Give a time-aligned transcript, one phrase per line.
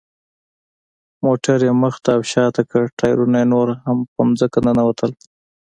[1.25, 5.11] موټر یې مخ ته او شاته کړ، ټایرونه یې نور هم په ځمکه ننوتل.